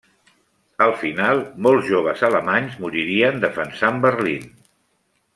Al 0.85 0.93
final, 1.01 1.41
molts 1.67 1.85
joves 1.91 2.23
alemanys 2.29 2.79
moririen 2.85 3.37
defensant 3.47 4.01
Berlín. 4.07 4.49